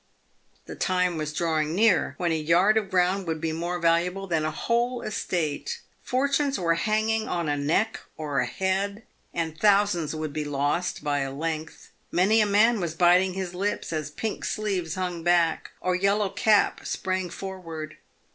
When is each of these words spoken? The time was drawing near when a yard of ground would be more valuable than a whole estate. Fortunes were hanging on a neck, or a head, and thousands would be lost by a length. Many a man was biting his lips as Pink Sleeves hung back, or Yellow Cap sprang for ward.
The 0.65 0.73
time 0.73 1.15
was 1.15 1.31
drawing 1.31 1.75
near 1.75 2.15
when 2.17 2.31
a 2.31 2.35
yard 2.35 2.75
of 2.75 2.89
ground 2.89 3.27
would 3.27 3.39
be 3.39 3.51
more 3.51 3.77
valuable 3.77 4.25
than 4.25 4.43
a 4.43 4.49
whole 4.49 5.03
estate. 5.03 5.79
Fortunes 6.01 6.59
were 6.59 6.73
hanging 6.73 7.27
on 7.27 7.47
a 7.47 7.55
neck, 7.55 7.99
or 8.17 8.39
a 8.39 8.47
head, 8.47 9.03
and 9.31 9.55
thousands 9.59 10.15
would 10.15 10.33
be 10.33 10.43
lost 10.43 11.03
by 11.03 11.19
a 11.19 11.31
length. 11.31 11.91
Many 12.11 12.41
a 12.41 12.47
man 12.47 12.79
was 12.79 12.95
biting 12.95 13.33
his 13.35 13.53
lips 13.53 13.93
as 13.93 14.09
Pink 14.09 14.43
Sleeves 14.43 14.95
hung 14.95 15.21
back, 15.21 15.69
or 15.81 15.93
Yellow 15.93 16.29
Cap 16.29 16.83
sprang 16.83 17.29
for 17.29 17.59
ward. 17.59 17.97